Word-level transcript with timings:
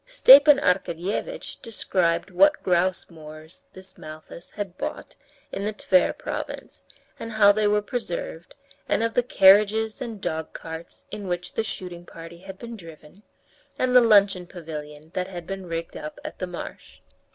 Stepan 0.07 0.57
Arkadyevitch 0.57 1.61
described 1.61 2.31
what 2.31 2.63
grouse 2.63 3.07
moors 3.07 3.67
this 3.73 3.99
Malthus 3.99 4.49
had 4.49 4.75
bought 4.75 5.15
in 5.51 5.63
the 5.63 5.73
Tver 5.73 6.11
province, 6.17 6.85
and 7.19 7.33
how 7.33 7.51
they 7.51 7.67
were 7.67 7.83
preserved, 7.83 8.55
and 8.89 9.03
of 9.03 9.13
the 9.13 9.21
carriages 9.21 10.01
and 10.01 10.19
dogcarts 10.19 11.05
in 11.11 11.27
which 11.27 11.53
the 11.53 11.63
shooting 11.63 12.03
party 12.07 12.39
had 12.39 12.57
been 12.57 12.75
driven, 12.75 13.21
and 13.77 13.95
the 13.95 14.01
luncheon 14.01 14.47
pavilion 14.47 15.11
that 15.13 15.27
had 15.27 15.45
been 15.45 15.67
rigged 15.67 15.95
up 15.95 16.19
at 16.25 16.39
the 16.39 16.47
marsh. 16.47 17.01